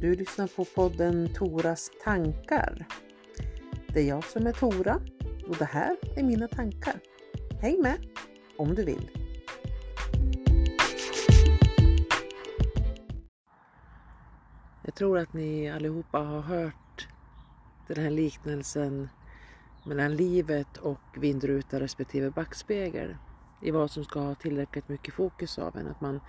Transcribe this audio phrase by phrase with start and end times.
[0.00, 2.86] Du lyssnar på podden Toras tankar.
[3.92, 5.00] Det är jag som är Tora
[5.48, 7.00] och det här är mina tankar.
[7.60, 8.06] Häng med
[8.58, 9.10] om du vill.
[14.84, 17.08] Jag tror att ni allihopa har hört
[17.88, 19.08] den här liknelsen
[19.84, 23.16] mellan livet och vindruta respektive backspegel
[23.62, 25.88] i vad som ska ha tillräckligt mycket fokus av en.
[25.88, 26.20] Att man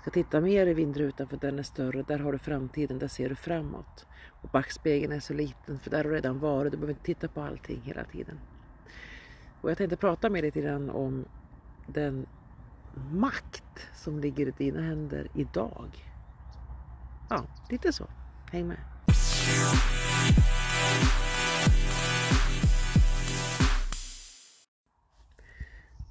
[0.00, 3.28] ska titta mer i vindrutan för den är större, där har du framtiden, där ser
[3.28, 4.06] du framåt.
[4.42, 7.28] Och backspegeln är så liten för där har du redan varit, du behöver inte titta
[7.28, 8.40] på allting hela tiden.
[9.60, 11.24] Och jag tänkte prata med dig lite grann om
[11.86, 12.26] den
[13.12, 15.88] makt som ligger i dina händer idag.
[17.30, 18.06] Ja, lite så.
[18.52, 18.78] Häng med.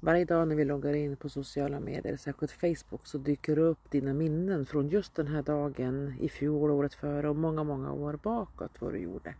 [0.02, 3.90] Varje dag när vi loggar in på sociala medier, särskilt Facebook, så dyker det upp
[3.90, 8.18] dina minnen från just den här dagen i fjol, året före och många, många år
[8.22, 9.34] bakåt vad du gjorde.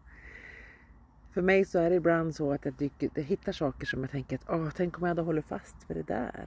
[1.33, 4.11] För mig så är det ibland så att jag, dyker, jag hittar saker som jag
[4.11, 6.47] tänker att Åh, tänk om jag hade hållit fast vid det där.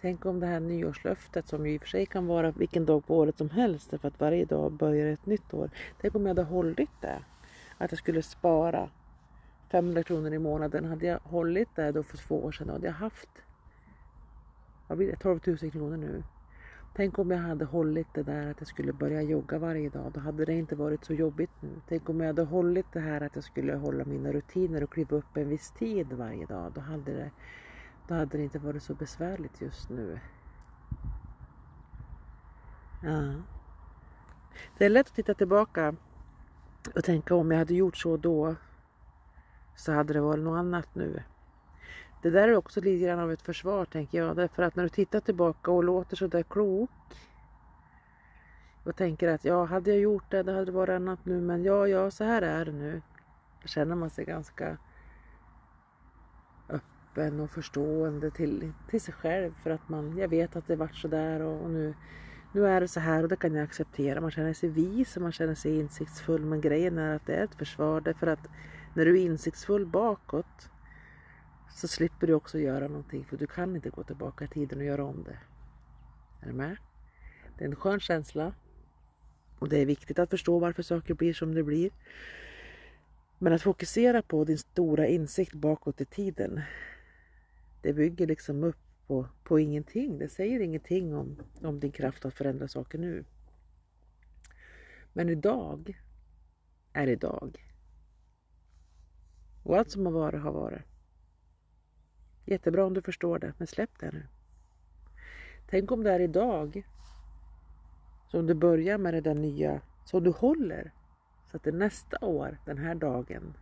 [0.00, 3.06] Tänk om det här nyårslöftet som ju i och för sig kan vara vilken dag
[3.06, 5.70] på året som helst därför att varje dag börjar ett nytt år.
[6.00, 7.18] Tänk om jag hade hållit det.
[7.78, 8.90] Att jag skulle spara
[9.70, 10.84] 500 kronor i månaden.
[10.84, 13.28] Hade jag hållit det då för två år sedan då hade jag haft
[14.88, 16.22] vad blir det, 12 000 kronor nu.
[16.94, 20.12] Tänk om jag hade hållit det där att jag skulle börja jogga varje dag.
[20.12, 21.68] Då hade det inte varit så jobbigt nu.
[21.88, 25.16] Tänk om jag hade hållit det här att jag skulle hålla mina rutiner och kliva
[25.16, 26.72] upp en viss tid varje dag.
[26.74, 27.30] Då hade det,
[28.08, 30.20] då hade det inte varit så besvärligt just nu.
[33.02, 33.32] Ja.
[34.78, 35.94] Det är lätt att titta tillbaka
[36.94, 38.54] och tänka om jag hade gjort så då
[39.78, 41.22] så hade det varit något annat nu.
[42.22, 44.36] Det där är också lite grann av ett försvar tänker jag.
[44.36, 46.90] Därför att när du tittar tillbaka och låter så där klok
[48.84, 51.40] och tänker att ja, hade jag gjort det, det hade varit annat nu.
[51.40, 53.02] Men ja, ja, så här är det nu.
[53.62, 54.76] Då känner man sig ganska
[56.68, 59.54] öppen och förstående till, till sig själv.
[59.62, 61.94] För att man, jag vet att det vart så där och, och nu,
[62.52, 64.20] nu är det så här och det kan jag acceptera.
[64.20, 66.44] Man känner sig vis och man känner sig insiktsfull.
[66.44, 68.00] Men grejen är att det är ett försvar.
[68.00, 68.48] Därför att
[68.98, 70.70] när du är insiktsfull bakåt
[71.74, 74.84] så slipper du också göra någonting för du kan inte gå tillbaka i tiden och
[74.84, 75.38] göra om det.
[76.42, 76.76] Är du med?
[77.58, 78.54] Det är en skön känsla
[79.58, 81.90] och det är viktigt att förstå varför saker blir som det blir.
[83.38, 86.60] Men att fokusera på din stora insikt bakåt i tiden
[87.82, 90.18] det bygger liksom upp på, på ingenting.
[90.18, 93.24] Det säger ingenting om, om din kraft att förändra saker nu.
[95.12, 96.00] Men idag
[96.92, 97.64] är idag.
[99.68, 100.82] Och allt som har varit har varit.
[102.44, 104.26] Jättebra om du förstår det, men släpp det nu.
[105.70, 106.86] Tänk om det är idag
[108.30, 110.92] som du börjar med det där nya, som du håller
[111.50, 113.56] så att det nästa år, den här dagen,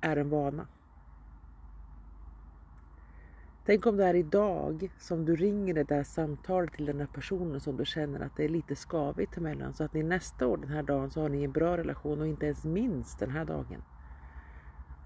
[0.00, 0.66] är en vana.
[3.66, 7.60] Tänk om det är idag som du ringer det där samtalet till den där personen
[7.60, 10.70] som du känner att det är lite skavigt emellan så att ni nästa år den
[10.70, 13.82] här dagen så har ni en bra relation och inte ens minns den här dagen.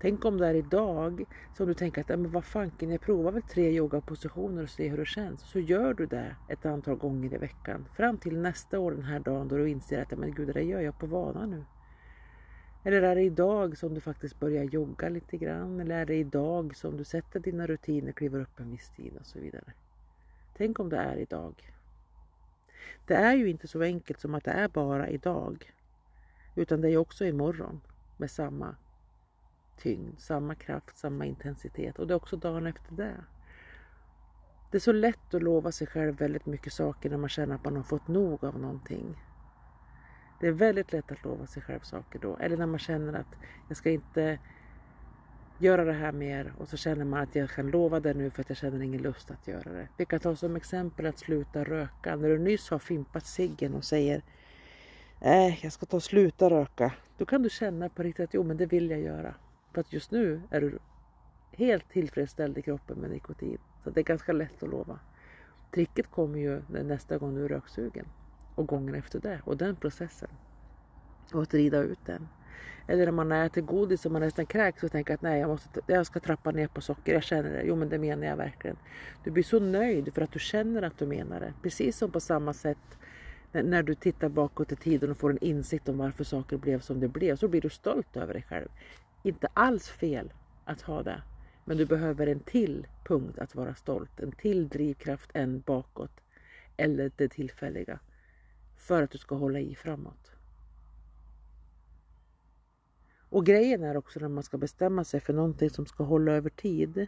[0.00, 1.24] Tänk om det är idag
[1.56, 4.96] som du tänker att men vad fanken, jag provar väl tre yogapositioner och ser hur
[4.96, 5.40] det känns.
[5.40, 9.20] Så gör du det ett antal gånger i veckan fram till nästa år den här
[9.20, 11.64] dagen då du inser att men gud, det där gör jag på vana nu.
[12.84, 15.80] Eller är det idag som du faktiskt börjar jogga lite grann?
[15.80, 19.26] Eller är det idag som du sätter dina rutiner, kliver upp en viss tid och
[19.26, 19.72] så vidare.
[20.56, 21.72] Tänk om det är idag.
[23.06, 25.72] Det är ju inte så enkelt som att det är bara idag.
[26.54, 27.80] Utan det är också imorgon
[28.16, 28.76] med samma
[29.78, 33.14] tyngd, samma kraft, samma intensitet och det är också dagen efter det.
[34.70, 37.64] Det är så lätt att lova sig själv väldigt mycket saker när man känner att
[37.64, 39.16] man har fått nog av någonting.
[40.40, 42.36] Det är väldigt lätt att lova sig själv saker då.
[42.36, 43.34] Eller när man känner att
[43.68, 44.38] jag ska inte
[45.58, 48.40] göra det här mer och så känner man att jag kan lova det nu för
[48.40, 49.88] att jag känner ingen lust att göra det.
[49.96, 52.16] Vi kan ta som exempel att sluta röka.
[52.16, 54.22] När du nyss har fimpat ciggen och säger
[55.20, 56.92] Nej, jag ska ta och sluta röka.
[57.18, 59.34] Då kan du känna på riktigt att jo, men det vill jag göra.
[59.72, 60.78] För att just nu är du
[61.52, 63.58] helt tillfredsställd i kroppen med nikotin.
[63.84, 64.98] Så det är ganska lätt att lova.
[65.74, 68.06] Tricket kommer ju nästa gång du är röksugen
[68.54, 70.28] och gången efter det och den processen.
[71.32, 72.28] Och att rida ut den.
[72.86, 75.80] Eller när man äter godis och man nästan kräks och tänker att nej, jag, måste,
[75.86, 77.14] jag ska trappa ner på socker.
[77.14, 77.62] Jag känner det.
[77.62, 78.76] Jo, men det menar jag verkligen.
[79.24, 81.52] Du blir så nöjd för att du känner att du menar det.
[81.62, 82.98] Precis som på samma sätt
[83.52, 87.00] när du tittar bakåt i tiden och får en insikt om varför saker blev som
[87.00, 88.68] de blev så blir du stolt över dig själv
[89.22, 90.32] inte alls fel
[90.64, 91.22] att ha det.
[91.64, 96.20] Men du behöver en till punkt att vara stolt, en till drivkraft än bakåt
[96.76, 98.00] eller det tillfälliga.
[98.76, 100.32] för att du ska hålla i framåt.
[103.30, 106.50] Och grejen är också när man ska bestämma sig för någonting som ska hålla över
[106.50, 107.06] tid,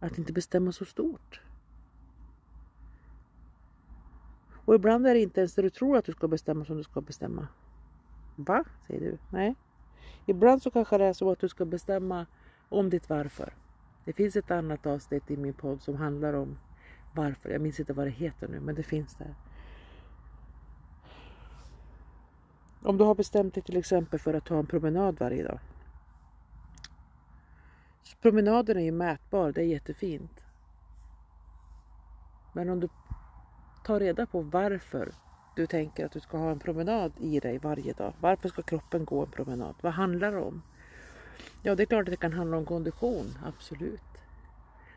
[0.00, 1.40] att inte bestämma så stort.
[4.64, 6.82] Och ibland är det inte ens det du tror att du ska bestämma som du
[6.82, 7.48] ska bestämma.
[8.36, 8.64] Va?
[8.86, 9.18] säger du.
[9.32, 9.54] Nej.
[10.26, 12.26] Ibland så kanske det är så att du ska bestämma
[12.68, 13.54] om ditt varför.
[14.04, 16.58] Det finns ett annat avsnitt i min podd som handlar om
[17.14, 17.50] varför.
[17.50, 19.34] Jag minns inte vad det heter nu, men det finns där.
[22.82, 25.58] Om du har bestämt dig till exempel för att ta en promenad varje dag.
[28.02, 30.40] Så promenaden är ju mätbar, det är jättefint.
[32.52, 32.88] Men om du
[33.84, 35.12] tar reda på varför
[35.60, 38.12] du tänker att du ska ha en promenad i dig varje dag.
[38.20, 39.74] Varför ska kroppen gå en promenad?
[39.80, 40.62] Vad handlar det om?
[41.62, 44.00] Ja, det är klart att det kan handla om kondition, absolut.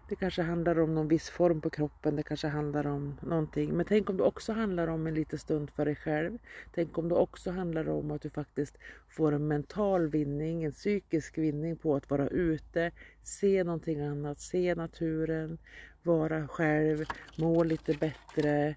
[0.10, 3.74] Det kanske handlar om någon viss form på kroppen, det kanske handlar om någonting.
[3.74, 6.38] Men tänk om det också handlar om en liten stund för dig själv.
[6.76, 8.78] Tänk om det också handlar om att du faktiskt
[9.10, 12.92] får en mental vinning, en psykisk vinning på att vara ute,
[13.24, 15.58] se någonting annat, se naturen,
[16.04, 17.06] vara själv,
[17.38, 18.76] må lite bättre,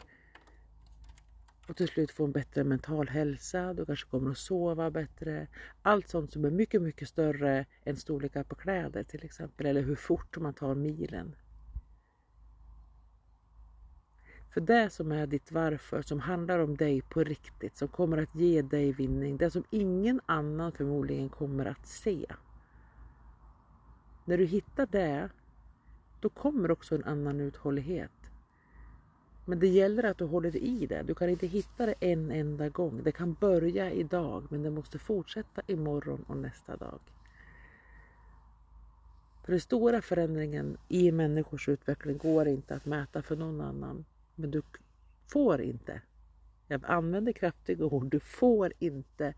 [1.69, 3.75] och till slut få en bättre mental hälsa.
[3.75, 5.47] Du kanske kommer att sova bättre.
[5.83, 9.67] Allt sånt som är mycket, mycket större än storlekar på kläder till exempel.
[9.67, 11.35] Eller hur fort man tar milen.
[14.57, 18.35] För det som är ditt varför, som handlar om dig på riktigt, som kommer att
[18.35, 22.27] ge dig vinning, det som ingen annan förmodligen kommer att se.
[24.25, 25.31] När du hittar det,
[26.21, 28.16] då kommer också en annan uthållighet.
[29.49, 31.03] Men det gäller att du håller i det.
[31.03, 33.03] Du kan inte hitta det en enda gång.
[33.03, 37.01] Det kan börja idag men det måste fortsätta imorgon och nästa dag.
[39.45, 44.05] För den stora förändringen i människors utveckling går inte att mäta för någon annan.
[44.35, 44.63] Men du
[45.27, 46.01] får inte,
[46.67, 49.35] jag använder kraftiga ord, du får inte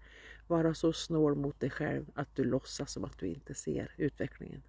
[0.47, 4.63] vara så snål mot dig själv att du låtsas som att du inte ser utvecklingen.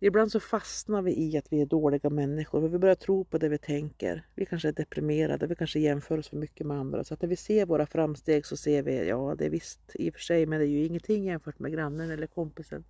[0.00, 3.38] Ibland så fastnar vi i att vi är dåliga människor och vi börjar tro på
[3.38, 4.26] det vi tänker.
[4.34, 7.04] Vi kanske är deprimerade, vi kanske jämför oss för mycket med andra.
[7.04, 10.10] Så att när vi ser våra framsteg så ser vi, ja det är visst i
[10.10, 12.84] och för sig, men det är ju ingenting jämfört med grannen eller kompisen.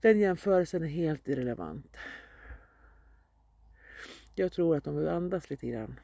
[0.00, 1.96] Den jämförelsen är helt irrelevant.
[4.34, 6.00] Jag tror att om vi andas lite grann.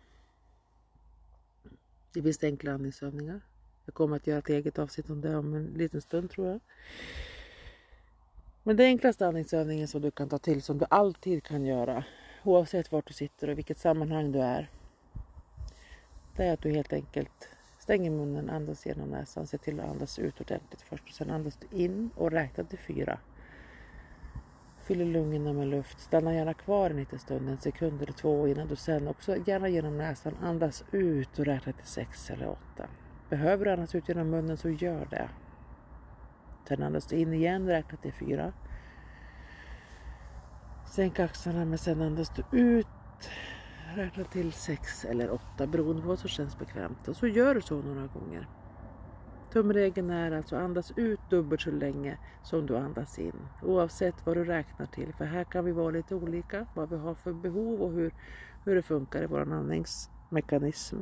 [2.12, 3.40] Det finns enkla andningsövningar.
[3.84, 6.60] Jag kommer att göra ett eget avsnitt om det om en liten stund tror jag.
[8.66, 12.04] Men den enklaste andningsövningen som du kan ta till, som du alltid kan göra,
[12.44, 14.70] oavsett var du sitter och vilket sammanhang du är,
[16.36, 20.18] det är att du helt enkelt stänger munnen, andas genom näsan, se till att andas
[20.18, 23.18] ut ordentligt först och sen andas du in och räknar till fyra.
[24.84, 28.68] Fyller lungorna med luft, stanna gärna kvar en liten stund, en sekund eller två innan
[28.68, 32.88] du sen också gärna genom näsan andas ut och räknar till sex eller åtta.
[33.28, 35.28] Behöver du andas ut genom munnen så gör det.
[36.68, 38.52] Sen andas du in igen, räkna till fyra.
[40.86, 42.86] Sänk axlarna men sen andas du ut.
[43.94, 47.08] Räkna till sex eller åtta beroende på vad som känns bekvämt.
[47.08, 48.48] Och så gör du så några gånger.
[49.52, 53.48] Tumregeln är alltså andas ut dubbelt så länge som du andas in.
[53.62, 55.12] Oavsett vad du räknar till.
[55.18, 56.66] För här kan vi vara lite olika.
[56.74, 58.14] Vad vi har för behov och hur,
[58.64, 60.96] hur det funkar i vår andningsmekanism.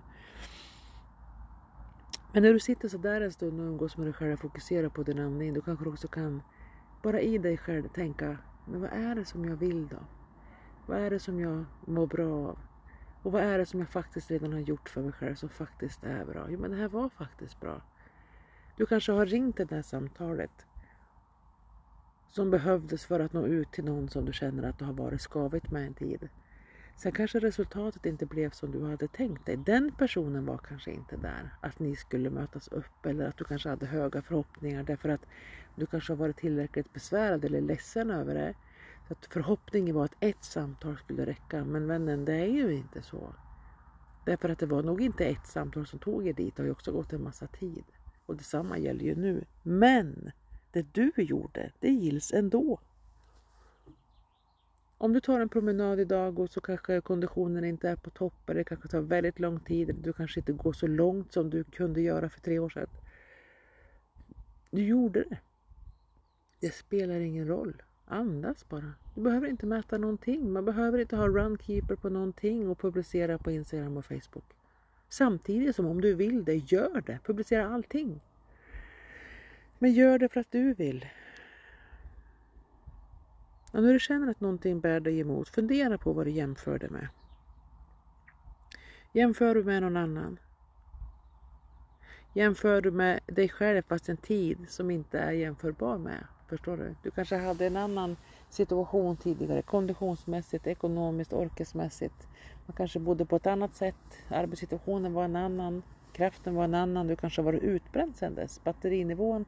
[2.32, 4.88] Men när du sitter så där en stund och umgås med dig själv och fokuserar
[4.88, 6.42] på din andning, då kanske du också kan
[7.02, 9.96] bara i dig själv tänka, men vad är det som jag vill då?
[10.86, 12.58] Vad är det som jag mår bra av?
[13.22, 16.04] Och vad är det som jag faktiskt redan har gjort för mig själv som faktiskt
[16.04, 16.46] är bra?
[16.50, 17.82] Jo, men det här var faktiskt bra.
[18.76, 20.66] Du kanske har ringt det där samtalet
[22.28, 25.20] som behövdes för att nå ut till någon som du känner att du har varit
[25.20, 26.28] skavigt med en tid.
[26.96, 29.56] Sen kanske resultatet inte blev som du hade tänkt dig.
[29.56, 33.68] Den personen var kanske inte där, att ni skulle mötas upp eller att du kanske
[33.68, 35.26] hade höga förhoppningar därför att
[35.76, 38.54] du kanske har varit tillräckligt besvärad eller ledsen över det.
[39.08, 43.02] Så att förhoppningen var att ett samtal skulle räcka, men vännen, det är ju inte
[43.02, 43.34] så.
[44.24, 46.72] Därför att det var nog inte ett samtal som tog er dit, det har ju
[46.72, 47.84] också gått en massa tid.
[48.26, 49.44] Och detsamma gäller ju nu.
[49.62, 50.30] Men
[50.72, 52.80] det du gjorde, det gills ändå.
[55.02, 58.58] Om du tar en promenad idag och så kanske konditionen inte är på topp eller
[58.58, 61.64] det kanske tar väldigt lång tid eller du kanske inte går så långt som du
[61.64, 62.86] kunde göra för tre år sedan.
[64.70, 65.38] Du gjorde det.
[66.60, 67.82] Det spelar ingen roll.
[68.04, 68.92] Andas bara.
[69.14, 70.52] Du behöver inte mäta någonting.
[70.52, 74.46] Man behöver inte ha runkeeper på någonting och publicera på Instagram och Facebook.
[75.08, 77.18] Samtidigt som om du vill det, gör det.
[77.24, 78.20] Publicera allting.
[79.78, 81.06] Men gör det för att du vill.
[83.72, 86.90] Och när du känner att någonting bär dig emot, fundera på vad du jämför det
[86.90, 87.08] med.
[89.12, 90.38] Jämför du med någon annan?
[92.34, 96.26] Jämför du med dig själv fast en tid som inte är jämförbar med.
[96.48, 96.94] Förstår du?
[97.02, 98.16] Du kanske hade en annan
[98.50, 102.28] situation tidigare, konditionsmässigt, ekonomiskt, orkesmässigt.
[102.66, 107.06] Man kanske bodde på ett annat sätt, arbetssituationen var en annan, kraften var en annan,
[107.06, 108.64] du kanske varit utbränd sedan dess.
[108.64, 109.44] Batterinivån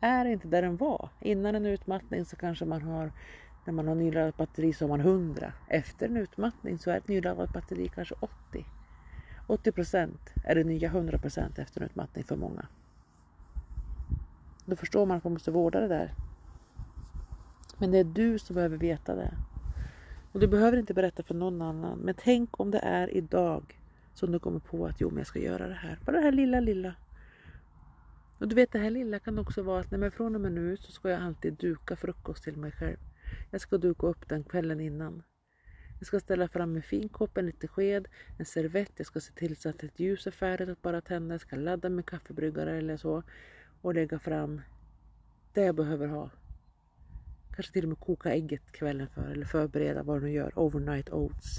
[0.00, 1.08] är inte där den var.
[1.20, 3.12] Innan en utmattning så kanske man har,
[3.64, 5.52] när man har nyladdat batteri så har man 100.
[5.68, 8.66] Efter en utmattning så är ett nyladdat batteri kanske 80.
[9.46, 12.66] 80 procent är det nya 100 procent efter en utmattning för många.
[14.64, 16.14] Då förstår man att man måste vårda det där.
[17.78, 19.34] Men det är du som behöver veta det.
[20.32, 21.98] Och du behöver inte berätta för någon annan.
[21.98, 23.80] Men tänk om det är idag
[24.14, 25.98] som du kommer på att jo, men jag ska göra det här.
[26.04, 26.94] Bara det här lilla, lilla.
[28.38, 30.52] Och du vet det här lilla kan också vara att nej, men från och med
[30.52, 32.96] nu så ska jag alltid duka frukost till mig själv.
[33.50, 35.22] Jag ska duka upp den kvällen innan.
[35.98, 38.08] Jag ska ställa fram en fin kopp, en liten sked,
[38.38, 38.92] en servett.
[38.96, 41.34] Jag ska se till så att ett ljus är färdigt att bara tända.
[41.34, 43.22] Jag ska ladda med kaffebryggare eller så
[43.80, 44.60] och lägga fram
[45.52, 46.30] det jag behöver ha.
[47.54, 50.58] Kanske till och med koka ägget kvällen för eller förbereda vad du nu gör.
[50.58, 51.58] Overnight oats.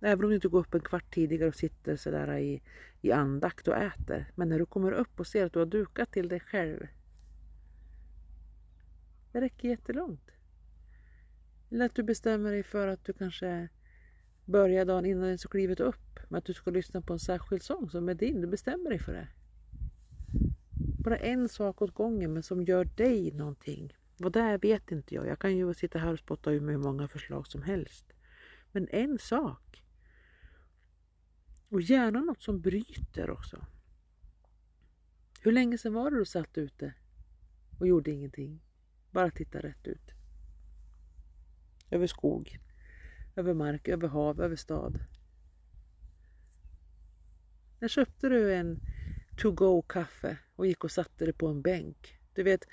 [0.00, 2.62] Även om du inte går upp en kvart tidigare och sitter sådär i,
[3.00, 4.30] i andakt och äter.
[4.34, 6.86] Men när du kommer upp och ser att du har dukat till dig själv.
[9.36, 10.30] Det räcker jättelångt.
[11.70, 13.68] Eller att du bestämmer dig för att du kanske
[14.44, 17.62] börjar dagen innan ens har klivit upp med att du ska lyssna på en särskild
[17.62, 18.40] sång som är din.
[18.40, 19.28] Du bestämmer dig för det.
[21.04, 23.96] Bara en sak åt gången men som gör dig någonting.
[24.16, 25.26] Vad det är vet inte jag.
[25.26, 28.12] Jag kan ju sitta här och spotta ur mig hur många förslag som helst.
[28.72, 29.82] Men en sak.
[31.68, 33.66] Och gärna något som bryter också.
[35.40, 36.94] Hur länge sedan var det du satt ute
[37.80, 38.65] och gjorde ingenting?
[39.16, 40.12] Bara titta rätt ut.
[41.90, 42.58] Över skog,
[43.36, 45.00] över mark, över hav, över stad.
[47.80, 48.80] När köpte du en
[49.38, 52.18] to-go-kaffe och gick och satte dig på en bänk?
[52.34, 52.64] Du vet,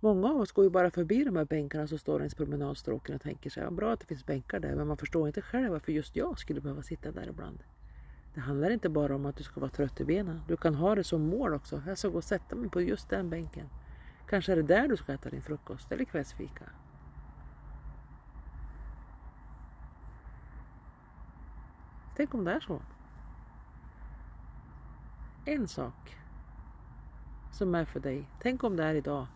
[0.00, 3.22] många av oss går ju bara förbi de här bänkarna som står längs promenadstråken och
[3.22, 5.92] tänker sig, ja, bra att det finns bänkar där, men man förstår inte själv varför
[5.92, 7.58] just jag skulle behöva sitta där ibland.
[8.34, 10.40] Det handlar inte bara om att du ska vara trött i benen.
[10.48, 11.82] Du kan ha det som mål också.
[11.86, 13.68] Jag ska gå och sätta mig på just den bänken.
[14.28, 16.64] Kanske är det där du ska äta din frukost eller kvällsfika.
[22.16, 22.80] Tänk om det är så.
[25.44, 26.16] En sak
[27.52, 28.28] som är för dig.
[28.42, 29.26] Tänk om det är idag.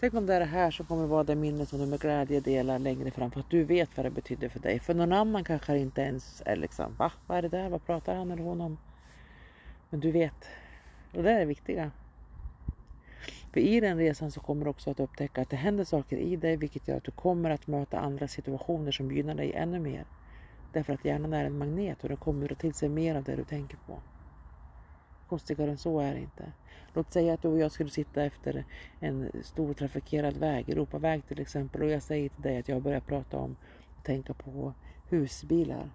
[0.00, 2.40] Tänk om det är det här som kommer vara det minnet som du med glädje
[2.40, 4.80] delar längre fram för att du vet vad det betyder för dig.
[4.80, 7.12] För någon annan kanske inte ens är liksom, va?
[7.26, 7.68] Vad är det där?
[7.68, 8.78] Vad pratar han eller hon om?
[9.90, 10.48] Men du vet.
[11.14, 11.90] Och det är det viktiga.
[13.52, 16.36] För i den resan så kommer du också att upptäcka att det händer saker i
[16.36, 20.04] dig vilket gör att du kommer att möta andra situationer som gynnar dig ännu mer.
[20.72, 23.44] Därför att hjärnan är en magnet och den kommer till sig mer av det du
[23.44, 23.98] tänker på.
[25.28, 26.52] Konstigare än så är det inte.
[26.94, 28.64] Låt säga att du och jag skulle sitta efter
[29.00, 33.00] en stor trafikerad väg, Europaväg till exempel, och jag säger till dig att jag börjar
[33.00, 33.56] prata om
[33.98, 34.74] och tänka på
[35.08, 35.90] husbilar.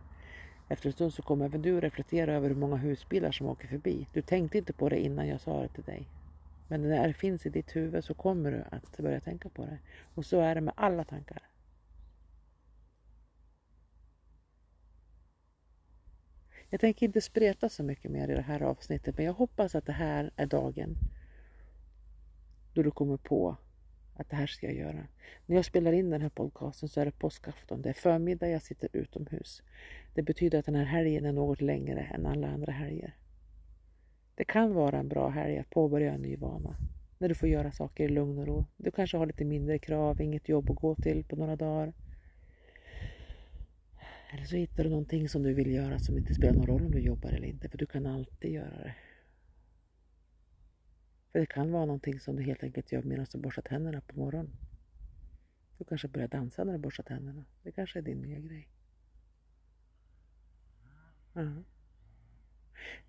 [0.70, 4.08] Efter en stund så kommer även du reflektera över hur många husbilar som åker förbi.
[4.14, 6.08] Du tänkte inte på det innan jag sa det till dig.
[6.74, 9.80] Men när det finns i ditt huvud så kommer du att börja tänka på det.
[10.16, 11.50] Och så är det med alla tankar.
[16.70, 19.86] Jag tänker inte spreta så mycket mer i det här avsnittet men jag hoppas att
[19.86, 20.96] det här är dagen
[22.74, 23.58] då du kommer på
[24.16, 25.08] att det här ska jag göra.
[25.46, 27.82] När jag spelar in den här podcasten så är det påskafton.
[27.82, 29.64] Det är förmiddag, jag sitter utomhus.
[30.14, 33.16] Det betyder att den här helgen är något längre än alla andra helger.
[34.36, 36.76] Det kan vara en bra helg att påbörja en ny vana.
[37.18, 38.66] När du får göra saker i lugn och ro.
[38.78, 41.94] Du kanske har lite mindre krav, inget jobb att gå till på några dagar.
[44.34, 46.92] Eller så hittar du någonting som du vill göra som inte spelar någon roll om
[46.92, 48.96] du jobbar eller inte, för du kan alltid göra det.
[51.32, 54.20] För det kan vara någonting som du helt enkelt gör medan du borstar tänderna på
[54.20, 54.56] morgonen.
[55.78, 57.46] Du kanske börjar dansa när du borstar tänderna.
[57.64, 58.70] Det kanske är din nya grej.
[61.38, 61.60] Uh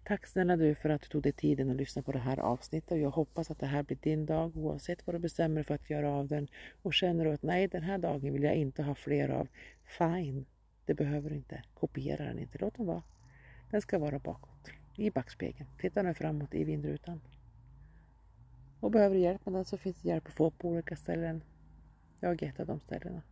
[0.04, 2.92] Tack snälla du för att du tog dig tiden att lyssna på det här avsnittet
[2.92, 5.74] och jag hoppas att det här blir din dag oavsett vad du bestämmer dig för
[5.74, 6.48] att göra av den.
[6.82, 9.48] Och känner du att nej, den här dagen vill jag inte ha fler av,
[9.98, 10.46] fine.
[10.84, 11.62] Det behöver du inte.
[11.74, 12.58] Kopiera den inte.
[12.58, 13.02] Låt den vara.
[13.70, 14.70] Den ska vara bakåt.
[14.96, 15.70] I backspegeln.
[15.80, 17.20] Titta nu framåt i vindrutan.
[18.80, 21.42] Och behöver du hjälp med den så finns det hjälp att få på olika ställen.
[22.20, 23.22] Jag är ett av de ställena.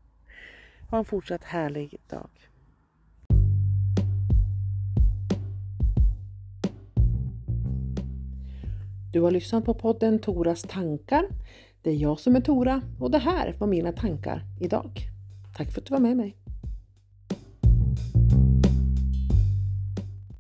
[0.90, 2.30] Ha en fortsatt härlig dag.
[9.12, 11.28] Du har lyssnat på podden Toras tankar.
[11.83, 15.00] Det är jag som är Tora och det här var mina tankar idag.
[15.57, 16.37] Tack för att du var med mig.